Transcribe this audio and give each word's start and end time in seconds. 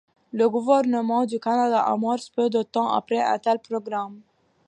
Le 0.33 0.49
Gouvernement 0.49 1.27
du 1.27 1.39
Canada 1.39 1.79
amorce 1.79 2.31
peu 2.31 2.49
de 2.49 2.63
temps 2.63 2.89
après 2.91 3.21
un 3.21 3.37
tel 3.37 3.59
programme. 3.59 4.21